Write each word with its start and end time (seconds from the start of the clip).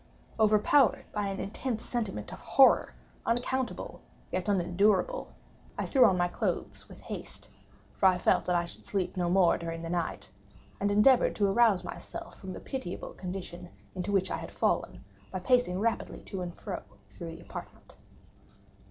Overpowered 0.39 1.05
by 1.13 1.27
an 1.27 1.39
intense 1.39 1.85
sentiment 1.85 2.33
of 2.33 2.39
horror, 2.39 2.95
unaccountable 3.23 4.01
yet 4.31 4.49
unendurable, 4.49 5.31
I 5.77 5.85
threw 5.85 6.05
on 6.05 6.17
my 6.17 6.27
clothes 6.27 6.89
with 6.89 7.01
haste 7.01 7.49
(for 7.93 8.07
I 8.07 8.17
felt 8.17 8.45
that 8.45 8.55
I 8.55 8.65
should 8.65 8.83
sleep 8.87 9.15
no 9.15 9.29
more 9.29 9.59
during 9.59 9.83
the 9.83 9.91
night), 9.91 10.31
and 10.79 10.89
endeavored 10.89 11.35
to 11.35 11.45
arouse 11.47 11.83
myself 11.83 12.39
from 12.39 12.51
the 12.53 12.59
pitiable 12.59 13.13
condition 13.13 13.69
into 13.93 14.11
which 14.11 14.31
I 14.31 14.37
had 14.37 14.49
fallen, 14.49 15.05
by 15.29 15.37
pacing 15.39 15.79
rapidly 15.79 16.23
to 16.23 16.41
and 16.41 16.55
fro 16.55 16.81
through 17.11 17.35
the 17.35 17.41
apartment. 17.43 17.95